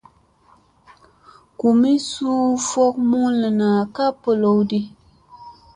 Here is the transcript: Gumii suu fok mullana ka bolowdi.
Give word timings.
Gumii 1.57 2.01
suu 2.09 2.45
fok 2.69 2.95
mullana 3.09 3.69
ka 3.95 4.05
bolowdi. 4.21 4.79